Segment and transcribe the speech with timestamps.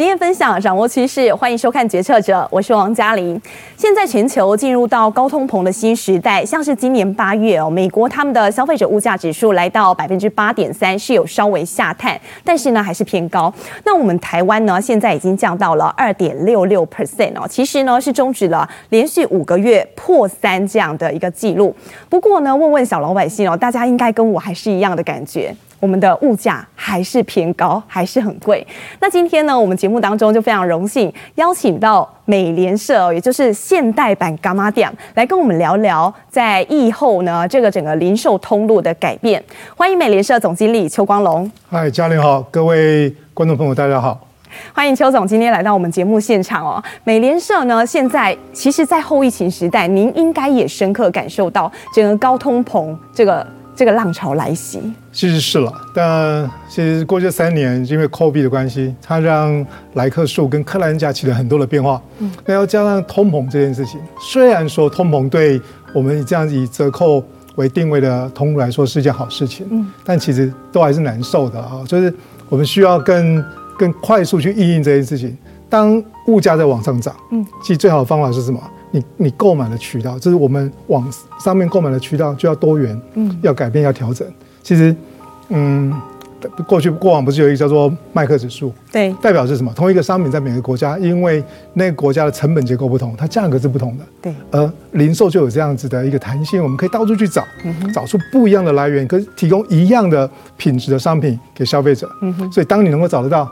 [0.00, 3.38] 经验分享，掌握趋势，欢迎收看《决策者》，我是王嘉玲。
[3.76, 13.52] 现在全球进入到高通膨的新时代，像是今年八月哦，美国他们的消费者物价指数来到百分之八点三，是有稍微下探，但是呢还是偏高。
[13.84, 21.76] 那我们台湾呢，现在已经降到了二点六六 percent 哦，其实呢是终止了连续五个月破三这样的一个记录。
[22.08, 25.54] 不过呢，问问小老百姓哦，大家应该跟我还是一样的感觉。
[25.80, 28.64] 我们的物价还是偏高，还是很贵。
[29.00, 39.42] 那今天呢，我们节目当中就非常荣幸邀请到美联社，也就是现代版柑仔店，来跟我们聊聊在疫后呢这个整个零售通路的改变。
[39.74, 41.50] 欢迎美联社总经理邱光龙。
[41.70, 44.20] 嗨，嘉玲好，各位观众朋友大家好，
[44.74, 46.82] 欢迎邱总今天来到我们节目现场哦。
[47.04, 53.46] 美联社呢，现在其实，在后疫情时代，您应该也深刻感受到整个高通膨这个。
[53.80, 54.78] 这个浪潮来袭，
[55.10, 61.98] 其实是了，但其实过去三年因为 COVID 的关系，它让来克数跟克兰价起了很多的变化。
[62.18, 65.58] 嗯，那要加上通膨这件事情，虽然说通膨对
[65.94, 67.24] 我们这样子以折扣
[67.56, 71.80] 为定位的通路来说是一件好事情，嗯，但其实都还是难受的啊。
[71.86, 72.12] 就是
[72.50, 73.42] 我们需要更
[73.78, 75.34] 更快速去应应这件事情。
[75.70, 78.60] 当物价在往上涨，嗯，其实最好的方法是什么？
[78.90, 84.26] 你你购买的渠道，就是我们网上面购买的渠道就要多元，嗯，要改变，要调整。
[84.62, 84.94] 其实，
[85.48, 85.92] 嗯，
[86.66, 89.72] 过去过往不是有一个叫做麦克指数，对，代表是什么？
[89.74, 91.42] 同一个商品在每个国家，因为
[91.74, 94.34] 那个国家的成本结构不同，它价格是不同的，对。
[94.50, 97.44] 而零售就有这样子的一个弹性，我们可以到处去找，
[97.94, 102.10] 找出不一样的来源，可以提供一样的品质的商品给消费者。
[102.22, 102.50] 嗯哼。
[102.52, 103.50] 所以当你能够找得到，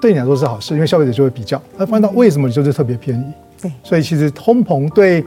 [0.00, 3.24] 对你来说是好事，因为消费者就会比较，他发现到为什么你就是特别便宜。
[3.60, 5.24] 对，所以其实通膨对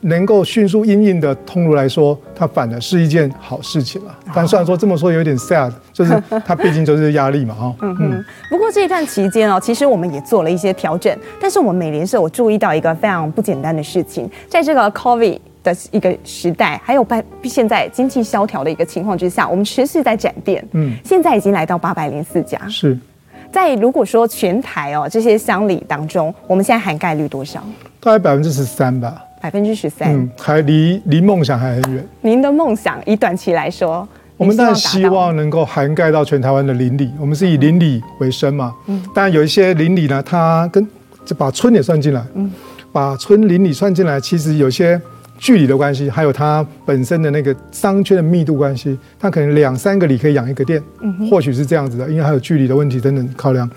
[0.00, 4.16] 能够迅速应应的通路来说，它反而是一件好事情了。
[4.34, 7.74] 但虽然说这么说有点 sad，就是它毕竟就是压力嘛，哈。
[7.80, 8.24] 嗯嗯。
[8.48, 11.16] 不过这一段期间哦，其实我们也做了一些调整。
[11.40, 20.64] 但是我们美联社我注意到一个非常不简单的事情，在这个 COVID 的一个时代，还有半现在经济萧条的一个情况之下，我们持续在展店。
[20.72, 20.96] 嗯。
[21.04, 22.60] 现在已经来到八百零四家。
[22.68, 22.96] 是。
[23.52, 27.62] 在如果说全台哦这些乡里当中，我们现在涵盖率多少？
[28.00, 29.24] 大概百分之十三吧。
[29.40, 32.04] 百分之十三，嗯，还离离梦想还很远。
[32.22, 37.10] 您的梦想以短期来说，我们当然希望能够涵盖到全台湾的邻里。
[37.20, 40.84] 我们是以邻里为生嘛，嗯，当然有一些邻里呢，它跟
[41.24, 42.50] 就把村也算进来，嗯，
[42.90, 45.00] 把村邻里算进来，其实有些。
[45.38, 50.82] 距离的关系，还有它本身的那个商圈的密度关系，它可能两三个里可以养一个店，
[51.30, 53.70] 或许是这样子的，因为还有距离的问题等等考量。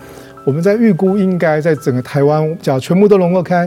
[0.44, 3.64] 我们在预估应该在整个台湾，假如全部都能够开，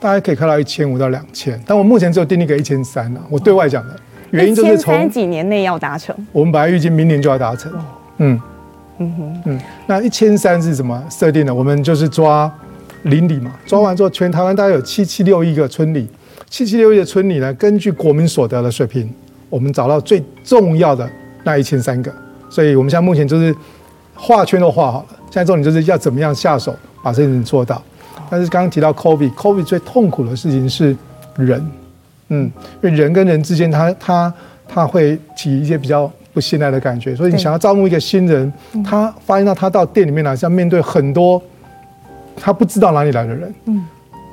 [0.00, 1.60] 大概可以开到一千五到两千。
[1.66, 3.20] 但我目前只有定一个一千三了。
[3.28, 3.94] 我对外讲的
[4.30, 7.70] 原因就是从几年内要达成，我们本来预计明年就要达成。
[8.16, 8.40] 嗯
[8.98, 11.54] 嗯哼嗯，那一千三是怎么设定的？
[11.54, 12.50] 我们就是抓
[13.02, 16.08] 邻里嘛，抓完之后，全台湾大概有七七六亿个村里。
[16.48, 19.12] 七七六一的村里呢，根据国民所得的水平，
[19.50, 21.08] 我们找到最重要的
[21.44, 22.12] 那一千三个，
[22.48, 23.54] 所以我们现在目前就是
[24.14, 27.82] 画圈都画好了，现在重点就是要怎么样下手把这件事情做到。
[28.30, 30.96] 但是刚刚提到 COVID，COVID 最痛苦的事情是
[31.36, 31.70] 人，
[32.28, 32.50] 嗯，
[32.82, 34.34] 因为人跟人之间他，他他
[34.68, 38.52] 他会起一些比较不信赖的感觉，所以你想要招募一个新人，
[38.84, 41.42] 他发现到他到店里面来是要面对很多
[42.36, 43.84] 他不知道哪里来的人，嗯。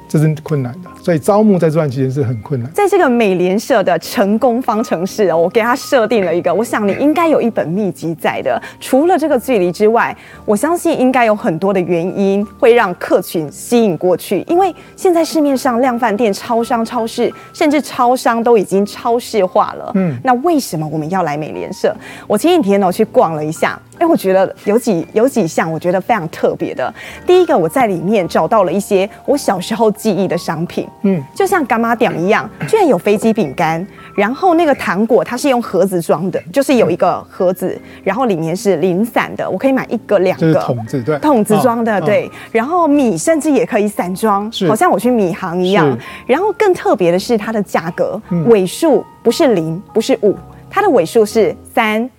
[0.10, 2.72] 这是困难的，所以招募在这段期间是很困难。
[2.72, 8.62] 在这个美联社的成功方程式哦，我给他设定了一个，我想你应该有一本秘籍在的。
[8.80, 10.16] 除了这个距离之外，
[10.46, 14.46] 我相信应该有很多的原因会让客群吸引过去。
[14.48, 19.92] 因为现在市面上量贩店、超商、超市，甚至超商都已经超市化了。
[19.96, 21.94] 嗯，那为什么我们要来美联社？
[22.26, 23.78] 我前几天呢去逛了一下。
[24.00, 26.92] 哎，我觉得有几有几项，我觉得非常特别的。
[27.28, 45.98] 第一个，我在里面找到了一些我小时候记忆的商品，嗯，就像干妈店一样， 居然有飞机饼干，然后那个糖果它是用盒子装的，就是有一个盒子，然后里面是零散的，我可以买一个两个，桶子对，桶子装的对，然后米甚至也可以散装，好像我去米行一样。
[46.26, 50.36] 然后更特别的是它的价格尾数不是零，不是五，
[50.70, 52.10] 它的尾数是三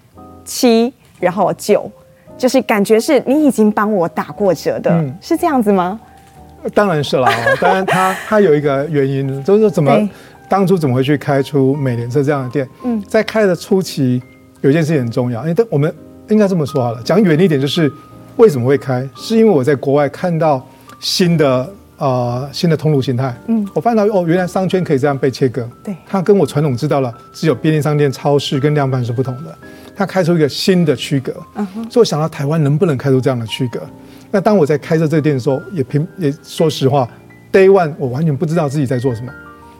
[0.45, 0.93] 七。
[1.21, 1.91] 然后九，
[2.37, 5.99] 就是感觉是你已经帮我打过折的，嗯、是这样子吗？
[6.73, 7.29] 当然是了，
[7.61, 10.09] 当然他他有一个原因，就是说怎么
[10.49, 12.69] 当初怎么会去开出美联社这样的店？
[12.85, 14.23] 嗯，在开的初期，
[14.61, 15.93] 有一件事情很重要，因为我们
[16.29, 17.91] 应该这么说好了，讲远一点就是
[18.37, 20.67] 为什么会开，是因为我在国外看到
[21.01, 29.57] 新的呃新的通路形态，嗯，我发现到哦，原来商圈可以这样被切割，对，它跟我传统知道了只有便利商店、超市跟量贩是不同的。
[29.97, 31.33] 它开出一个新的区隔，
[31.89, 33.81] 所以我想到台湾能不能开出这样的区隔？
[34.35, 37.09] 那当我在开设这个店的时候，也平也说实话
[37.53, 39.33] ，Day One 我完全不知道自己在做什么。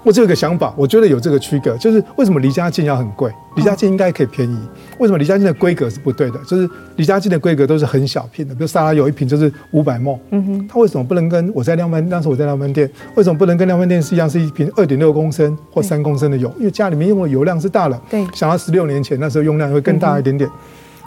[0.05, 3.29] 我只有个想法，我觉得有这个区隔，就是为什么离家近要很贵？
[3.57, 4.57] 离家近应该可以便宜。
[5.01, 6.39] 为什么离家近的规格是不对的？
[6.47, 10.17] 就是离家近的规格都是很小瓶的，比如沙拉有一瓶就是五百 ml。
[10.31, 10.69] 嗯哼。
[10.69, 12.09] 它为什么不能跟我在量贩？
[12.09, 16.49] 当时我在量贩店，为什么不能跟量贩店是一样，是一瓶二点六公升或三公升的油？
[16.61, 18.01] 因为家里面用的油量是大了。
[18.09, 18.25] 对。
[18.35, 20.49] 想到十六年前那时候用量会更大一点点，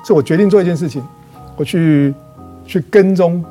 [0.04, 1.02] 所以我决定做一件事情，
[1.56, 2.14] 我去
[2.68, 3.44] 去跟踪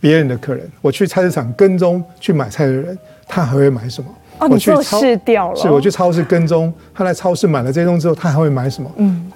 [0.00, 2.96] 别人的客人，我去菜市场跟踪去买菜的人，
[3.26, 4.08] 他还会买什么？
[4.38, 5.56] 哦，你做市掉了？
[5.56, 8.88] 是，我去超市跟踪，他来超市买了这些东西之后，他还会买什么？
[8.98, 9.30] 嗯，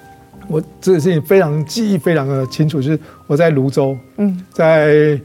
[0.47, 5.19] 我这个事情非常记忆非常的清楚，就是我在泸州，嗯，在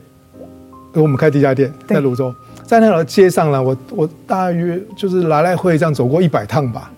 [0.94, 2.34] 我们开第一家店在泸州，
[2.64, 6.90] 在那条街上呢，我我大约就是来来回这样走过一百趟吧，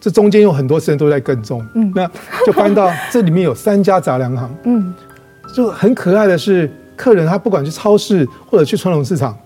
[0.00, 2.08] 这中间有很多时间都在跟踪，嗯，那
[2.46, 4.94] 就搬到 这里面有三家杂粮行，嗯，
[5.54, 9.36] 就很可爱的是，客人他不管去超市或者去传统市场，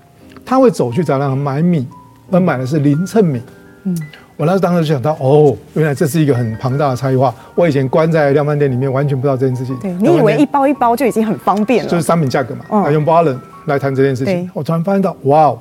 [0.44, 1.86] 他会走去杂粮行买米。
[2.30, 3.38] 而买的是零秤米，
[3.84, 3.96] 嗯，
[4.38, 7.32] 我那时当时就想到，哦，原来这是一个很庞大的差异化。
[7.54, 9.76] 我以前关在量贩店里面，完全不知道这件事情。
[9.76, 14.50] 对，你以为一包一包就已经很方便了，就是商品价格嘛，嗯、用 volume 来谈这件事情。
[14.54, 15.58] 我突然发现到，哇哦，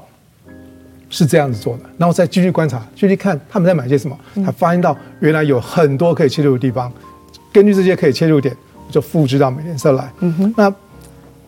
[1.10, 1.84] 是这样子做的。
[1.98, 6.90] 然后再继续观察，继续看他们在买些什么，才发现到原来有很多可以切入的地方。
[7.52, 10.10] 根据这些可以切入点，我就复制到美联社来。
[10.20, 10.74] 嗯哼，那。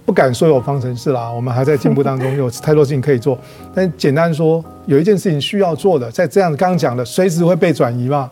[0.08, 3.36] 不敢说有方程式啦，我们还在进步当中， 有太多事情可以做。
[3.74, 8.30] 但简单说，有一件事情需要做的，在这样刚刚讲的，随时会被转移嘛，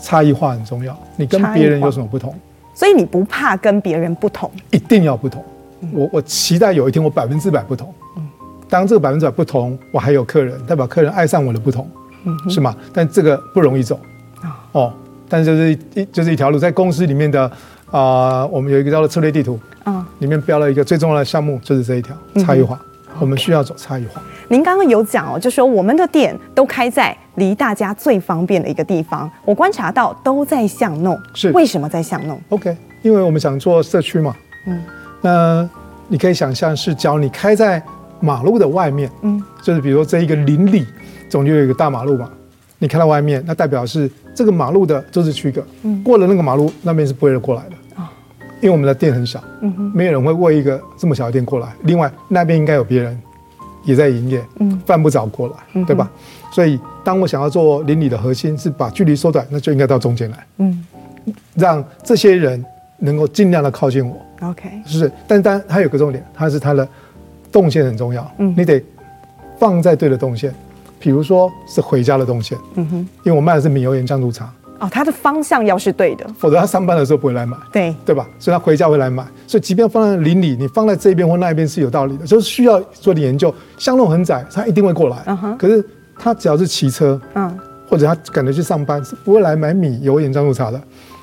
[0.00, 0.96] 差异化很重要。
[1.16, 2.32] 你跟别人有什么不同？
[2.72, 4.48] 所以你不怕跟别人不同？
[4.70, 5.44] 一定要不同。
[5.92, 7.92] 我我期待有一天我百分之百不同。
[8.68, 11.84] 当这个百分之百不同，我还有客人，代表客人爱上我的不同，
[12.48, 12.76] 是吗？
[12.92, 13.98] 但这个不容易走。
[14.70, 14.92] 哦，
[15.28, 17.50] 但是就是一就是一条路，在公司里面的。
[17.90, 22.78] 啊、呃，我们有一个叫做策略地图，啊，里面标了一个最重要的项目，就是这一条差异化。
[22.82, 24.20] 嗯、我们需要走差异化。
[24.48, 29.30] 您刚刚有讲哦，就说我们的店都开在离大家最方便的一个地方。
[29.44, 34.34] 我观察到都在巷弄，是为什么在巷弄？OK，因为我们想做社区嘛。
[34.66, 34.82] 嗯，
[35.20, 35.68] 那
[36.08, 37.82] 你可以想象是，只要你开在
[38.20, 40.86] 马路的外面，嗯，就是比如说这一个邻里，
[41.28, 42.28] 总就有一个大马路嘛。
[42.78, 47.77] 你开到外面，那代表是这个马路的都是区隔，嗯，过了那个马路那边是不会过来的啊，
[48.60, 51.72] 因为我们的店很小，嗯哼，没有人会为一个这么小的店过来。
[51.82, 53.18] 另外那边应该有别人
[53.84, 56.10] 也在营业，嗯，犯不着过来，对吧？
[56.52, 60.84] 所以当我想要做邻里的核心是把距离缩短，那就应该到中间来，嗯，
[61.54, 62.64] 让这些人
[62.98, 65.12] 能够尽量的靠近我，OK，是不是？
[65.26, 66.86] 但当然还有个重点，它是它的
[67.52, 68.82] 动线很重要，嗯，你得
[69.58, 70.54] 放在对的动线。
[71.00, 78.26] 比如说是回家的动线，嗯哼，因为我卖的是米油盐酱醋茶，哦，他的方向要是对的，否则他上班的时候不会来买，对，对吧？
[78.38, 83.52] 所以他回家会来买，所以即便放在邻里，你放在这边或那边是有道理的，就是需要做点研究。
[83.76, 85.84] 巷弄很窄，他一定会过来，嗯哼，可是
[86.18, 87.58] 他只要是骑车，嗯，
[87.88, 90.80] 或者他赶着去上班，是不会来买米油盐酱醋茶的，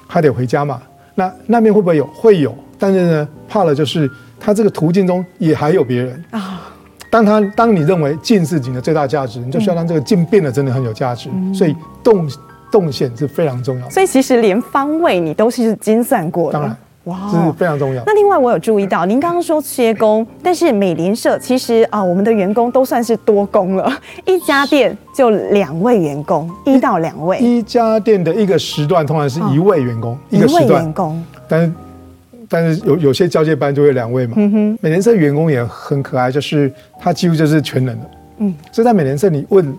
[0.08, 0.81] 他得回家嘛。
[1.16, 2.06] 那那边会不会有？
[2.08, 4.10] 会有，但是呢，怕的就是
[4.40, 6.40] 他这个途径中也还有别人啊。
[6.40, 6.58] 哦
[7.08, 11.30] 当他当你认为近是你的最大价值，你就需要让这个近变得真的很有价值。
[11.34, 11.74] 嗯、所以
[12.04, 12.30] 动
[12.72, 13.92] 动线是非常重要的。
[13.92, 16.60] 所以其实连方位你都是精算过的。
[16.60, 18.04] 当然，哇，这是非常重要。
[18.06, 23.92] 那另外我有注意到，您刚刚说切工，但是美联社其实啊，我们的员工都算是多工了，
[24.25, 27.38] 一家店就两位员工，一到两位。
[27.39, 31.72] 一家店的一个时段通常是一位员工，哦、一个时段员工，但是。
[32.48, 34.34] 但是有有些交接班就会两位嘛。
[34.36, 34.78] 嗯哼。
[34.80, 38.12] 美联社员工也很可爱，就是他几乎就是全能的。
[38.38, 38.54] 嗯。
[38.72, 39.75] 所以在美联社，你问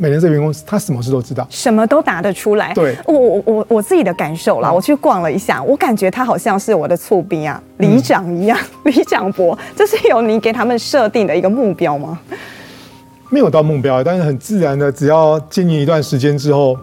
[0.00, 2.72] 美联社员工，他什么事都知道，什么都答得出来。
[2.72, 2.96] 对。
[3.06, 9.56] 我我我我自己的感受啦，我去逛了一下，我感觉他好像是我的厝兵啊，里长一样， 里长伯。
[9.76, 12.18] 这是有你给他们设定的一个目标吗？
[13.28, 16.76] 没有到目标，但是很自然的，只要经营一段时间之后。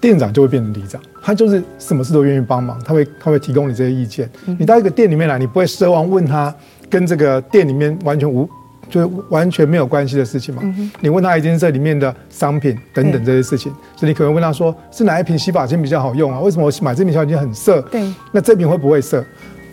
[0.00, 4.28] 店长就会变成里长，他就是什么事都愿意帮忙，他会他会提供你这些意见。
[4.58, 6.54] 你到一个店里面来，你不会奢望问他
[6.90, 8.46] 跟这个店里面完全无，
[8.88, 10.62] 就是完全没有关系的事情嘛。
[11.00, 16.40] 你问他一件这里面的商品等等这些事情，所以你可能问他说，是哪一瓶洗发精比较好用啊？
[16.40, 17.80] 为什么我买这瓶洗发精很涩？
[17.82, 19.24] 对，那这瓶会不会涩？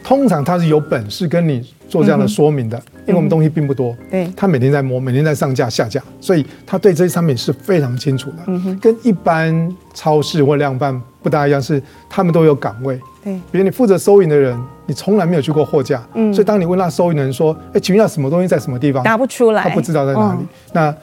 [0.04, 2.76] 通常他是有本事跟你做这样的说明的，
[3.06, 3.96] 因为我们东西并不多。
[4.10, 8.78] 对，他每天在摸，每天在上架下架，所以他对这些商品是非常清楚的。
[8.82, 13.00] 跟一般超市或量贩不大一样，是他们都有岗位。
[13.24, 14.60] 对，比如你负责收银的人，
[14.92, 20.40] 你从来没有去过货架，嗯，所以当你问那收银的人说：“哎，请问要什么东西在什么地方？”答不出来，他不知道在哪里。
[20.74, 20.94] 那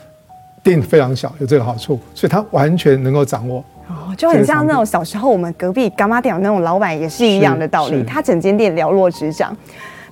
[0.62, 3.64] 店非常小，有这个好处，所以他完全能够掌握。
[3.88, 9.56] 哦，就很像那种小时候我们隔壁干妈店那种老板也是一样的道理，他整间店了若指掌。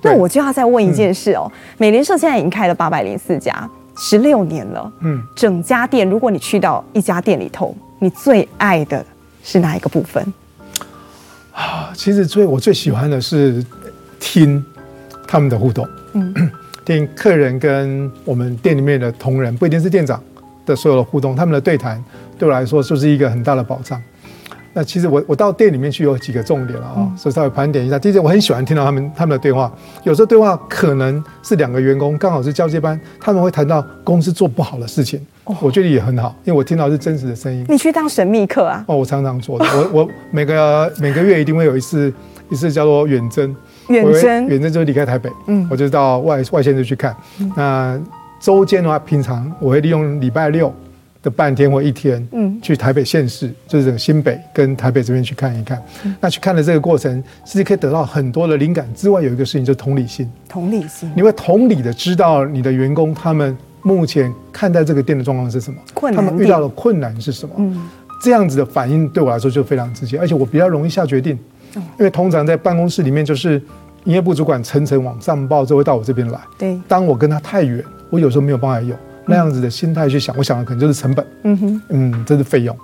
[0.01, 4.91] 那我就要再问一件事哦，嗯、美联社现在已经开了八百零四家，十六年了。
[5.01, 9.05] 嗯，整家店，如果你去到一家店里头，你最爱的
[9.43, 10.33] 是哪一个部分？
[11.57, 13.65] 啊，其实最我最喜欢的是
[14.19, 14.63] 听
[15.27, 15.87] 他们的互动。
[16.13, 16.51] 嗯，
[16.85, 20.21] 听客人跟我们店里面的同仁，不一定是店长
[20.67, 22.03] 的所有的互动，他们的对谈
[22.37, 23.99] 对我来说就是一个很大的保障。
[24.77, 27.97] 那其实我我到店里面去有几个重点了啊、哦，所以稍微盘点一下。
[27.97, 35.19] 第一点，我很喜欢听到他们他们的对话，有时候对话可能是两个员工刚好是交接班，他们会谈到公司做不好的事情，
[35.59, 37.65] 我觉得也很好，因为我听到是真实的声音。
[37.67, 38.85] 你去当神秘客啊？
[38.87, 42.13] 哦，我常常做的，我我每个每个月一定会有一次
[42.51, 43.55] 一次叫做远征，
[43.87, 47.17] 远征远征就是离开台北，嗯，我就到外外县市去看。
[47.55, 47.99] 那
[48.39, 50.71] 周间的话，平常我会利用礼拜六。
[51.35, 55.81] 半天或一天，嗯，去台北县市，就是这个新北跟台北这边去看一看。
[56.05, 58.87] 嗯、那去看的这个过程，其实可以得到很多的灵感。
[58.95, 60.29] 之外，有一个事情就是同理心。
[60.47, 67.55] 同理心，你会同理的知道你的员工他们目前看待这个店的状况是什么，困难，他们遇到的困难是什么。
[67.57, 67.87] 嗯，
[68.21, 71.37] 这样子的反应对我来说就非常直接，而且我比较容易下决定。
[71.75, 73.61] 因为通常在办公室里面，就是
[74.05, 76.39] 营业部主管层层往上报，就会到我这边来。
[76.57, 78.95] 对，当我跟他太远，我有时候没有办法有。
[79.27, 82.75] 那样子的心态去想，我想的可能就是成本，嗯哼，嗯，这是费用。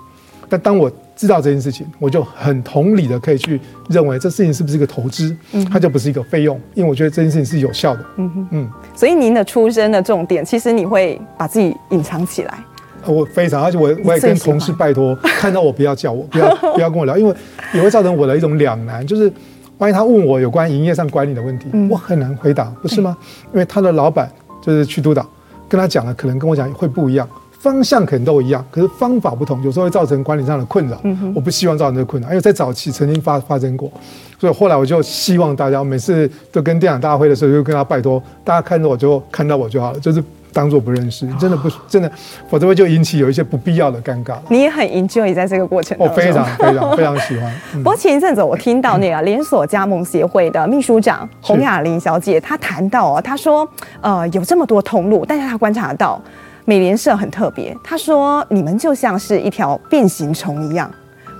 [0.48, 3.58] 但当我知道这件事情，我就很同理的可以去
[3.88, 8.70] 认为这事情是不是一个投资，嗯，它就不是一个费用，因为我觉得这件事情是有效的，嗯哼，嗯。
[8.94, 12.54] 所以您的出生的重点，其实你会把自己隐藏起来。
[13.06, 17.34] 我非常，而且我我也跟同事拜托， 看到我不要叫我，不要不要跟我聊，因为
[17.72, 19.32] 也会造成我的一种两难，就是
[19.78, 23.16] 万一他问我有关营业上管理的问题，我很难回答，不是吗？
[23.52, 24.30] 因为他的老板
[24.62, 25.26] 就是去督导。
[25.74, 30.96] 跟他讲了可能跟我讲会不一样，方向可能都一样，可是方法不同，有时候会造成管理上的困扰。
[31.34, 33.90] 我不希望造成这个困扰，因为在早期曾经发发生过，
[34.38, 40.22] 所以后来我就希望大家每次都跟电影大会的时候，就跟他拜托，大家看着我就看到我就好了，就是
[40.54, 42.10] 当做不认识，真的不真的，
[42.48, 44.36] 否则会就引起有一些不必要的尴尬。
[44.48, 47.52] 你也很 enjoy 在这个过程中，我非常非常非常喜欢。
[47.82, 53.68] 不过前一阵子我听到那个 连锁加盟协会的秘书长洪雅玲小姐，她谈到哦，她说
[54.00, 56.22] 呃有这么多通路，但是她观察到。
[56.66, 60.90] 美联社很特别，她说你们就像是一条变形虫一样，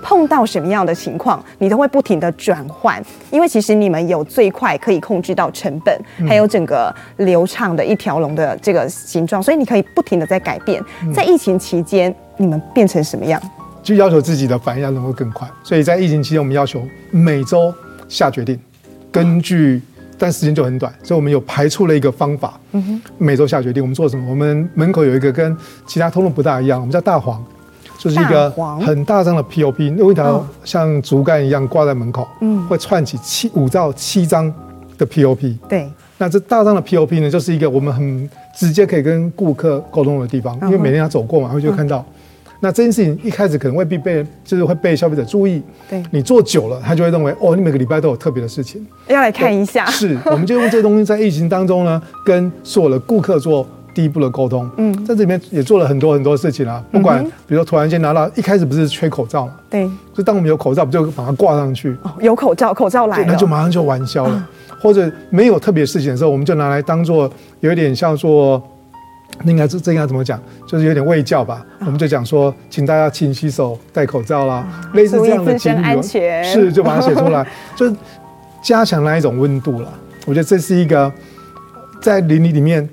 [0.07, 10.79] 碰到什么样的情况，你都会不停的转换，因为其实你们有最快可以控制到成本，还有整个流畅的一条龙的这个形状，所以你可以不停的在改变。
[11.11, 13.41] 在疫情期间，你们变成什么样？
[13.81, 17.73] 就要求自己的反应要能够更快，所以在疫情期间，我们要求每周
[18.07, 18.59] 下决定，
[19.11, 19.81] 根据。
[20.17, 24.25] 但时间就很短，所以我们有排出了一个方法，嗯哼，每周下决定我们做什么。
[24.29, 27.43] 我们门口有一个跟其他通路不大一样，我们叫大黄，
[28.05, 28.51] 就是一个
[28.85, 34.53] 很大张的 POP，因为它像竹竿一样挂在门口，嗯，会串起七五到七张
[34.95, 35.57] 的 POP。
[35.67, 42.05] 对，那这大张的 POP 呢，就是一个我们很直接可以跟顾客沟通的地方，因为每天他走过嘛，会就看到。
[42.59, 45.61] 那这件事情一开始可能未必被，就是会被消费者注意。
[45.89, 49.87] 对，你做久了，他就会认为哦，你每个礼拜都有特别的事情，要来看一下。
[49.87, 54.69] 是，我们就用这个东西在疫情当中呢，跟所有的顾客做第一步的沟通。
[54.77, 59.53] 嗯，在这里面也做了很多很多事情啊，不管比如说突然间拿到，一开始不是缺口罩嘛？
[59.69, 61.97] 对，就当我们有口罩，不就把它挂上去？
[62.03, 64.35] 哦，有口罩，口罩来了，那就马上就玩消了。
[64.35, 64.49] 啊、
[64.81, 68.61] 或者没有特别事情的时候，我们就拿来当做有一点像做。
[69.43, 70.39] 那应该这这应该怎么讲？
[70.65, 71.61] 就是有点卫教吧。
[71.79, 76.01] 我们就讲说，请大家勤洗手、戴口罩啦，类似这样的警语，
[76.43, 77.93] 是就把它写出来， 就
[78.61, 79.91] 加强那一种温度了。
[80.25, 81.11] 我觉得这是一个
[81.99, 82.87] 在邻里里面，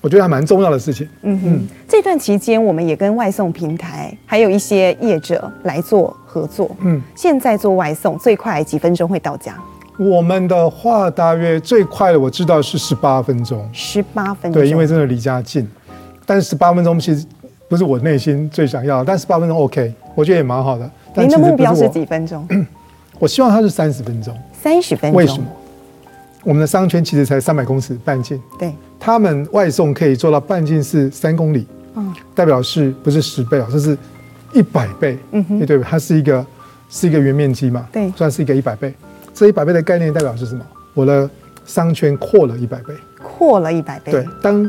[0.00, 1.08] 我觉得还蛮重要的事情。
[1.22, 6.70] 嗯嗯，这段期间我们也跟外送平台还有一些业者来做合作。
[6.80, 9.56] 嗯，现在做外送最快几分钟会到家。
[9.98, 15.68] 我们的话大约最快的我知道是十八分钟，十八分钟，对，因为真的离家近。
[16.24, 17.26] 但是十八分钟其实
[17.68, 20.88] 不是我内心最想要的，但十八分钟 OK，我觉得也蛮好的。
[21.16, 22.46] 您的目标是几分钟？
[23.18, 24.32] 我希望它是三十分钟。
[24.52, 25.18] 三十分钟？
[25.18, 25.46] 为什么？
[26.44, 33.68] 我们的商圈其实才三百公尺半径，对，他们外送可以做到半径是三公里，嗯，代表是不是十倍啊？
[33.70, 33.96] 这是
[34.52, 36.46] 一百倍，嗯哼，对，它是一个
[36.88, 38.94] 是一个圆面积嘛，对，算是一个一百倍。
[39.34, 40.64] 这一百倍的概念代表是什么？
[40.94, 41.28] 我的
[41.66, 44.12] 商圈扩了一百倍，扩了一百倍。
[44.12, 44.68] 对，当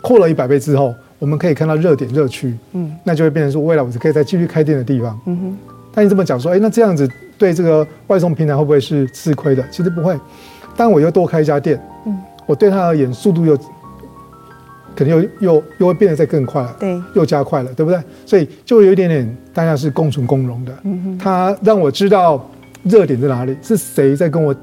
[0.00, 5.20] 扩了一百倍之后，我们可以看到热点热区，嗯，那就会变成说，未来我是可以再继续开店的地方。
[5.26, 5.56] 嗯哼。
[5.92, 9.64] 但你这么讲说，哎，那这样子对这个外送平台会不会是吃亏的？
[9.70, 10.16] 其实不会。
[10.78, 12.16] 当我又多开一家店，嗯，
[12.46, 13.54] 我对他而言速度又
[14.96, 18.00] 可能又又又会变得再更快了，对，又加快了，对不对？
[18.24, 20.72] 所以就有一点点大家是共存共荣的。
[20.84, 21.18] 嗯哼。
[21.18, 22.48] 他让我知道。
[22.84, 23.54] 热点在哪里？
[23.60, 24.54] 是谁在跟我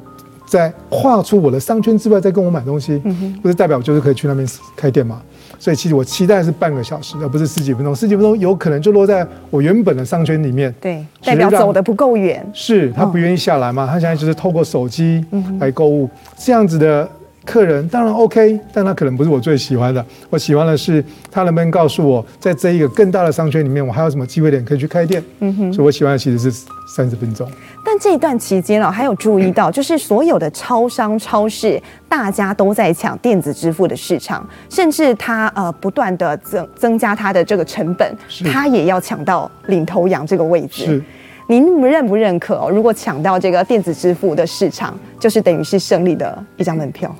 [0.48, 2.98] 在跨出我的商圈之外再跟我买东西，
[3.42, 5.22] 不是代表我就是可以去那边开店吗？
[5.60, 7.96] 所以其实我期待是半个小时，而不是十几分钟。
[7.96, 12.46] 十几分钟有可能就落在我原本的商圈里面，对，代表走的不够远。
[12.54, 13.86] 是他不愿意下来嘛？
[13.86, 15.24] 他现在就是透过手机
[15.60, 17.08] 来购物，这样子的。
[17.46, 20.04] 客人当然 OK，但他可能不是我最喜欢的。
[20.30, 25.24] 我喜欢的是他能不能告诉我，在这一个更大的商圈里面，我还有什么机会点可以去开店。
[25.40, 27.48] 嗯哼，所以我喜欢的其实是三十分钟。
[27.86, 38.12] 但这一段期间啊，还有注意到，就是所有的超商、超市，大家都在抢电子支付的市场，甚至他呃不断的增增加他的这个成本，
[38.52, 40.86] 他也要抢到领头羊这个位置。
[40.86, 41.04] 是，
[41.48, 42.72] 您认不认可哦？
[42.72, 47.16] 如果抢到这个电子支付的市场，就是等于是胜利的一张门票。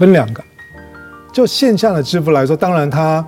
[0.00, 0.42] 分两个，
[1.30, 3.22] 就线下的支付来说，当然它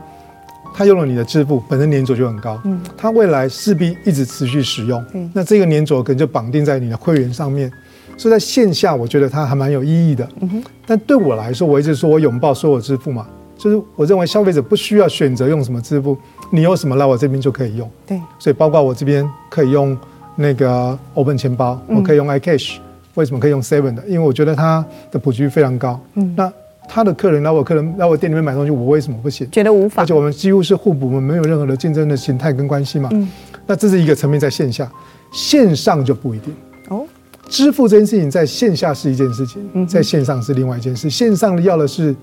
[0.74, 7.70] 它用了你的支付本身粘着就很高，嗯，它未来势必一直持续使用，嗯，那这个粘着可能就绑定在你的会员上面，
[8.16, 13.26] 所以在线下我觉得它还蛮有意义的，嗯哼，但对我来说，我一直说我拥抱所有支付嘛，
[13.58, 16.16] 就是我认为消费者不需要选择用什么支付，
[16.50, 19.94] 你有什么来我这边就可以用，对，所以包括我这边可以用
[20.36, 22.78] 那个 Open 钱包，我可以用 iCash，
[23.12, 24.02] 为什么可以用 Seven 的？
[24.06, 26.50] 因为我觉得它的普及率非常高，嗯，那。
[26.94, 29.50] 他的客人来我客人来我店里面买东西，我为什么不行？
[29.50, 33.08] 觉得无法，而且我们几乎是互补，我们没有任何的竞争的形态跟关系嘛。
[33.12, 33.26] 嗯，
[33.66, 34.90] 那这是一个层面，在线下，
[35.32, 36.54] 线上就不一定
[36.88, 37.06] 哦。
[37.48, 41.08] 支付这件事情在线下是一件事情，在线上是另外一件事。
[41.08, 42.14] 线上要的是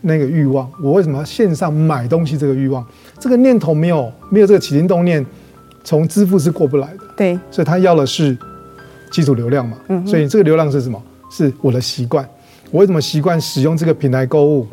[0.00, 2.36] 那个欲望，我为什么要线上买东西？
[2.36, 2.84] 这个欲望，
[3.20, 5.24] 这个念头没有没有这个起心动念，
[5.84, 7.04] 从支付是过不来的。
[7.16, 8.36] 对，所以他要的是
[9.12, 9.76] 基础流量嘛。
[9.86, 11.00] 嗯，所以这个流量是什么？
[11.30, 12.28] 是我的习惯。
[12.70, 14.66] 我为什么习惯使用这个平台购物，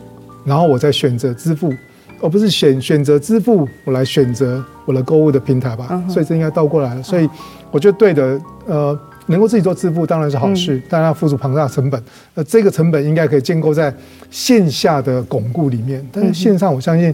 [0.44, 1.74] 然后我再选择支付，
[2.22, 6.04] 而不是选选择支付，我来选择我的购物的平台吧？
[6.10, 7.04] 所以这应该倒过来了。
[7.04, 7.30] 所以
[7.72, 12.04] 我觉得对的，呃，能够自己做支付当然是好事，但要付出庞大的成本。
[12.34, 13.94] 那，这个成本应该可以建构在
[14.32, 17.14] 线下的巩固里面，但是线上我相信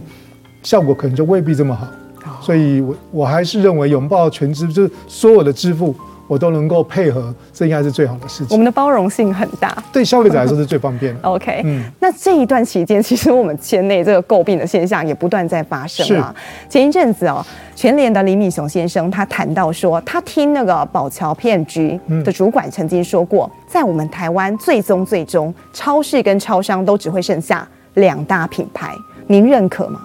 [0.62, 1.86] 效果可能就未必这么好。
[2.40, 5.94] 所以我我还是认为拥抱全支，就是所有的支付。
[6.30, 8.48] 我都能够配合，这应该是最好的事情。
[8.52, 11.20] 我们的包容性很大，对消费者来说是最方便的。
[11.28, 16.32] OK，嗯，那这一段期间，其实我们圈内这个诟病的现象也不断在发生啊。
[16.68, 28.94] 前一阵子哦，全联的李敏雄先生他谈到说，他听那个宝桥骗局的主管曾经说过，在我们台湾最终最终，超市跟超商都只会剩下两大品牌，
[29.26, 30.00] 您认可吗？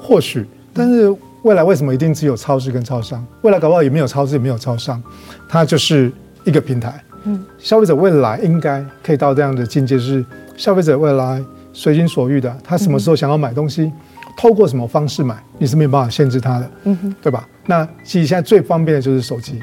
[0.00, 1.12] 或许，但是。
[1.46, 3.24] 未来为什么一定只有超市跟超商？
[3.42, 5.00] 未来搞不好也没有超市，也没有超商，
[5.48, 6.10] 它就是
[6.42, 7.00] 一个平台。
[7.22, 11.40] 嗯，消费者未来应该可以到这样的境界，是消费者未来
[11.72, 13.92] 随心所欲的，他什么时候想要买东西，
[14.36, 16.70] 透过什么方式买，你是没有办法限制他的。
[16.82, 17.48] 嗯哼，对吧？
[17.64, 19.56] 那其实现在最方便的就是手机。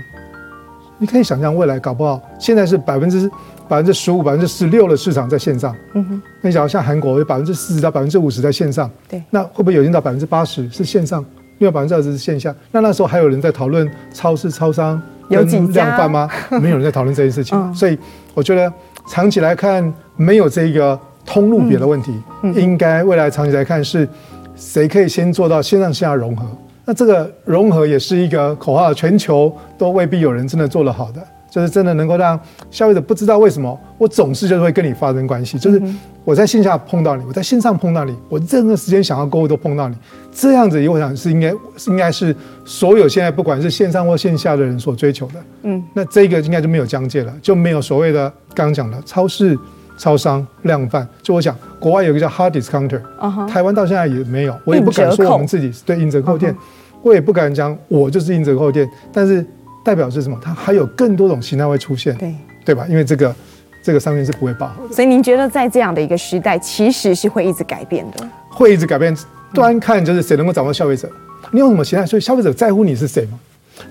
[0.97, 3.29] 你可以想象未来搞不好，现在是百分之
[3.67, 5.75] 百分之十五、百分之十六的市场在线上。
[5.95, 11.25] 嗯哼，那假如像韩国有百分之四十到百分之五十在线上，对，那会不会有一天到百分之八十是线上？
[11.59, 16.29] 因为百分之二十是线下，那那时候还有人在讨论超市、超商跟量贩吗？
[16.61, 17.97] 没有人在讨论这件事情，所以
[18.33, 18.71] 我觉得
[19.07, 22.13] 长期来看没有这个通路别的问题，
[22.55, 24.07] 应该未来长期来看是
[24.55, 26.45] 谁可以先做到线上线下融合？
[26.85, 31.21] 那这个融合也是一个口号，全球都未必有人真的做得好的。
[31.53, 32.39] 就是真的能够让
[32.71, 35.79] 消费者不知道为什么我总是就是会跟你发生关系，就是
[36.23, 39.95] 我在线下碰到你，我在线上碰到你，我任何时间想要购物都碰到你，
[40.31, 41.53] 这样子，我想是应该
[41.85, 42.35] 应该是
[42.65, 45.33] 所有现在不管是线上或线下的人所追求的。
[45.61, 49.55] 嗯，那这个应该就没有疆界了，就没有所谓的刚刚讲的超市、
[49.95, 51.07] 超商、量贩。
[51.21, 52.99] 就我想，国外有一个叫 Hard Discounter，
[53.47, 56.55] 台湾到现在也没有，我也不敢说我们自己是对硬折扣店，
[57.03, 59.45] 我也不敢讲我就是硬折扣店，但是。
[59.83, 60.37] 代表是什么？
[60.41, 62.33] 它还有更多种形态会出现，对
[62.65, 62.85] 对吧？
[62.89, 63.35] 因为这个
[63.83, 64.93] 这个商圈是不会饱和的。
[64.93, 68.25] 所以您觉得在这样的一个时代，其实是会一直改变的？
[68.49, 69.15] 会一直改变。
[69.53, 71.07] 端看就是谁能够掌握消费者，
[71.51, 72.05] 你用什么形态？
[72.05, 73.37] 所以消费者在乎你是谁吗？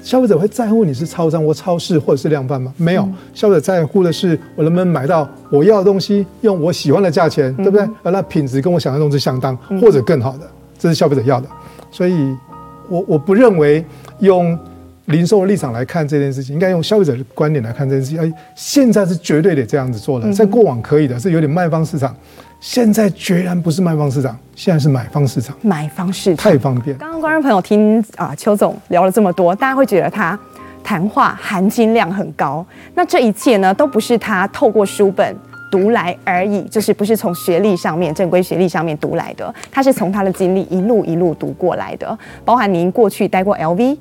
[0.02, 2.72] 消费者会在乎你是超商或超市或者是量贩吗？
[2.76, 7.86] 没有，消费者在乎的是我能不能买到我要的东西，用我喜欢的价钱，对不对？
[8.02, 11.46] 而那品质跟我想象中是相当或者更好的，这是消费者要的。
[11.90, 12.36] 所以
[12.88, 13.84] 我我不认为
[14.20, 14.58] 用。
[15.06, 18.20] 零售的立场来看这件事情，应该用消费者的观点来看这件事情。
[18.20, 22.14] 哎，现在是绝对得这样子做的，在过往可以的，是有点卖方市场。
[22.60, 25.56] 现在决然不是卖方市场，现在是买方市场。
[25.62, 26.96] 买方市场太方便。
[26.96, 30.38] 刚刚观众朋友听啊，邱总聊了这么多，大家会觉得他
[30.84, 32.64] 谈话含金量很高。
[32.94, 35.36] 那这一切呢，都不是他透过书本
[35.72, 43.98] 读来而已，就是不是从学历上面正规学历上面读来的，他是从他的经历一路一路读过来的，包含您过去待过 LV。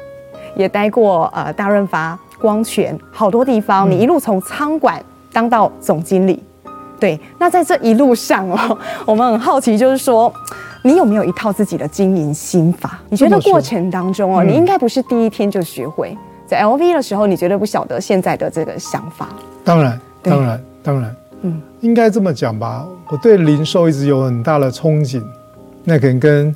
[0.56, 6.42] 也待过呃大润发、光泉好多地方，你一路从仓管当到总经理。
[7.00, 10.32] 对，那在这一路上哦， 我们很好奇，就是说，
[10.84, 13.00] 你有没有一套自己的经营心法？
[13.10, 16.16] 你觉得过程当中哦，你应该不是第一天就学会。
[16.46, 19.30] 在 LV 的时候，你绝对不晓得现在的这个想法。
[19.64, 22.86] 当然，当然，当然，嗯，应该这么讲吧。
[23.08, 25.24] 我对零售一直有很大的憧憬，
[25.86, 26.56] 那可能跟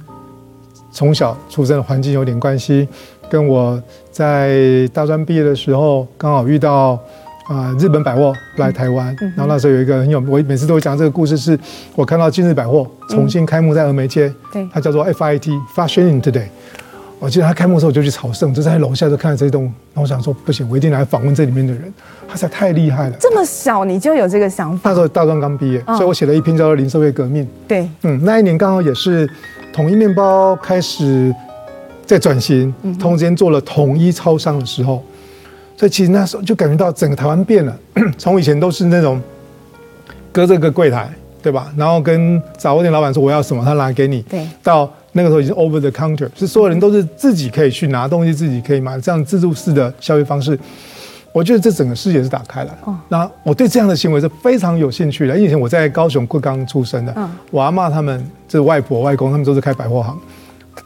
[0.92, 2.88] 从小出生的环境有点关系，
[3.30, 7.00] 跟我在大专毕业的时候刚好遇到。
[7.48, 11.56] 啊、呃，日本百货来台湾，然后那时候有一个很有，我每次都会讲这个故事，是
[11.94, 16.48] 我看到今日百货重新开幕在峨眉街，嗯、它叫做 FIT Fashion Today。
[17.20, 21.94] 我记得它开幕的时候我就去朝圣，就在楼下就看到这栋，然后我想说不行，我一定来访问这里面的人，
[22.28, 23.16] 他实在太厉害了。
[23.20, 24.90] 这么小你就有这个想法？
[24.90, 27.44] 那时候大专刚毕业，哦、所以我写了一篇叫做《零售业革命》。
[27.68, 29.30] 对，嗯，那一年刚好也是
[29.72, 31.32] 统一面包开始
[32.06, 35.04] 在转型，同时间做了统一超商的时候。
[35.78, 37.78] 所以其实那时候就感觉到整个台湾变了，
[38.18, 39.22] 从以前都是那种
[40.32, 41.10] 隔着个柜台，
[41.44, 41.70] 对吧？
[41.76, 44.22] 然后跟杂货店老板说我要什么，他拿给你。
[44.22, 44.48] 对。
[44.64, 50.58] 到那个时候已经 over the counter，是所有人都是自己可以去拿东西，自己可以买，这样自助式的消费方式。
[51.34, 52.74] 我觉得这整个视野是打开了。
[52.86, 52.98] 哦。
[53.10, 55.36] 那我对这样的行为是非常有兴趣的。
[55.36, 57.30] 因为以前我在高雄贵刚出生的，嗯。
[57.52, 60.18] 我阿妈他们，这外婆外公他们都是开百货行。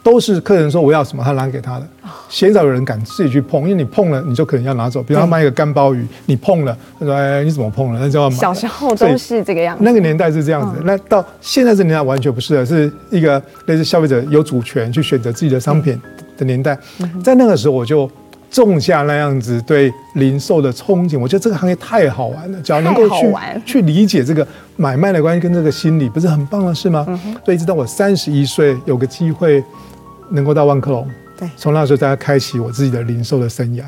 [0.02, 1.88] 都是客人说我要什么，他拿给他的，
[2.30, 5.02] 鲜少有人敢自己去碰，因为你碰了，你就可能要拿走。
[5.04, 8.36] 比如他卖一个干鲍鱼，你碰了，他说：“哎，你怎么碰了？”那就要买。
[8.36, 9.84] 小时候都是这个样子。
[9.84, 16.00] 那个年代是这样子，那到现在这年代完全不是了，是一个类似消费者有主权去选择自己的商品
[16.38, 16.78] 的年代。
[17.24, 18.10] 在那个时候，我就
[18.50, 21.20] 种下那样子对零售的憧憬。
[21.20, 23.34] 我觉得这个行业太好玩了，只要能够去
[23.66, 27.06] 去理解这个买卖的关系跟这个心理，不是很棒的事吗？
[27.46, 29.64] 所以一直到我三十一岁有个机会。
[30.32, 31.10] 能够到万客隆，
[31.40, 33.82] 对，从那时候大家开启我自己的零售的生涯，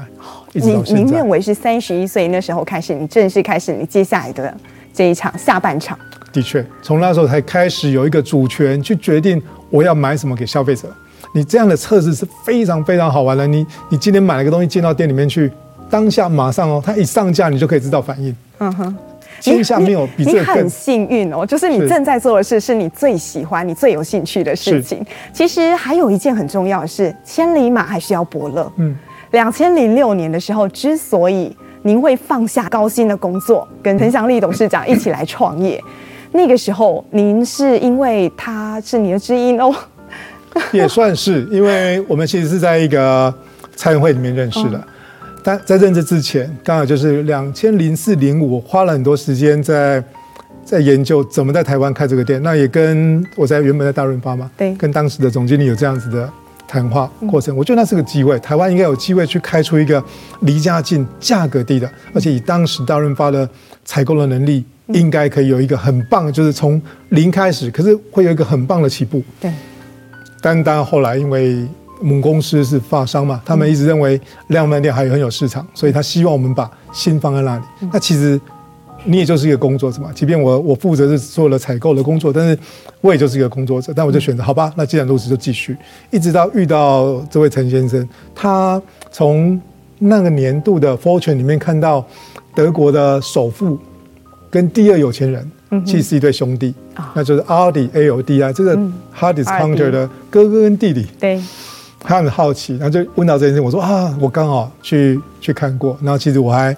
[0.53, 1.03] 一直到现在。
[1.03, 4.51] 您认为是三十一岁那时候开始，你正式开始你接下来的
[4.91, 5.95] 这一场下半场？
[6.33, 10.91] 的确，从那时候才开始有一个主权去决定我要买什么给消费者。
[11.33, 13.47] 你这样的测试是非常非常好玩的。
[13.47, 15.51] 你你今天买了个东西进到店里面去，
[15.89, 18.35] 当下马上哦，它一上架你就可以知道反应。
[18.59, 18.97] 嗯哼。
[19.39, 25.03] 天下没有比这个更，你很幸运哦，就是你正在做的事是你最喜欢、你最有兴趣的事情。
[25.33, 28.71] 其实还有一件很重要的事，千里马还需要伯乐。
[28.75, 28.95] 嗯，
[29.31, 35.81] 两千零六年的时候，之所以您会放下高薪的工作，跟陈祥利董事长一起来创业，
[36.33, 39.73] 那个时候您是因为他是你的知音哦，
[40.71, 43.33] 也算是，因为我们其实是在一个
[43.75, 44.77] 餐会里面认识的。
[44.77, 44.83] 嗯
[45.43, 50.03] 但在认识之前，刚好就是两千零四零五，我花了很多时间在
[50.63, 52.39] 在研究怎么在台湾开这个店。
[52.43, 56.31] 那也跟我在原本在大润发嘛，对，跟当时的总经理有这样子的
[56.67, 57.57] 谈话过程。
[57.57, 60.03] 我觉得那是个机会，台湾应该有机会去开出一个
[60.41, 63.49] 离家近、价格低的，而且以当时大润发的
[63.83, 69.23] 采购的能力，应该可以有一个很棒，就是从零开始，可是会有一个很棒的起步。
[69.39, 69.51] 对，
[70.41, 71.67] 但当后来因为。
[72.03, 77.63] 母公司是发商嘛，他们一直认为量贩店还有很有市场，所以他希望我们把心放在那里。
[77.93, 78.41] 那其实
[79.03, 82.57] 你也就是一个工作者嘛，即便我我负责是做了采购的工作，但是
[83.01, 83.93] 我也就是一个工作者。
[83.95, 85.77] 但我就选择好吧，那既然如此就继续，
[86.09, 89.61] 一直到遇到这位陈先生，他从
[89.99, 92.03] 那个年度的 Fortune 里面看到
[92.55, 93.77] 德国的首富
[94.49, 95.51] 跟第二有钱人，
[95.85, 96.73] 其实是一对兄弟，
[97.13, 98.75] 那就是 Aldi Aod 啊，这个
[99.17, 101.07] Hard Discounter 的哥哥跟弟弟。
[101.19, 101.41] 对。
[102.03, 103.63] 他很好奇，然后就问到这件事情。
[103.63, 105.95] 我说啊，我刚好去去看过。
[106.01, 106.75] 然后其实我还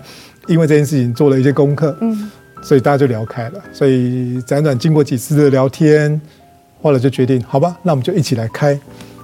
[0.48, 2.30] 因为这件事情做了一些功课，嗯，
[2.62, 3.54] 所以大家就聊开了。
[3.72, 6.20] 所以辗转经过几次的聊天，
[6.82, 8.78] 后来就决定，好吧，那我们就一起来开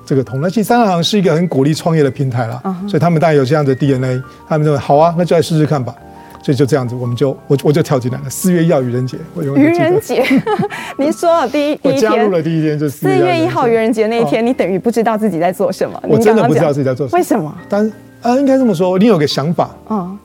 [0.05, 0.39] 这个通。
[0.39, 4.23] 那其实三行是一个很鼓励创业的平台啦，所以他们当然有这样的 DNA。
[4.47, 5.93] 他们认为好啊，那就来试试看吧。
[6.41, 8.30] 所以就这样子，我们就我我就跳进来了。
[8.30, 10.23] 四月一号愚人节，愚人节，
[10.97, 16.02] 您说了第一 第一天，我加入了第一天就四月一号愚人节那一天，你等于不知道自己在做什么。
[16.08, 17.17] 我真的不知道自己在做什么。
[17.17, 17.54] 为什么？
[17.67, 20.17] 但啊，应该这么说，你有个想法，嗯，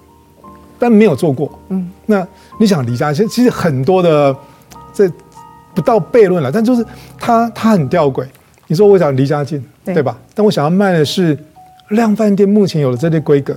[0.78, 1.90] 但没有做过，嗯。
[2.06, 2.26] 那
[2.58, 4.34] 你想离家，其实其实很多的
[4.92, 5.10] 这
[5.74, 6.84] 不到悖论了，但就是
[7.18, 8.24] 他他很吊诡。
[8.66, 10.16] 你说我想离家近，对吧？
[10.34, 11.36] 但我想要卖的是
[11.90, 13.56] 量贩店目前有的这类规格。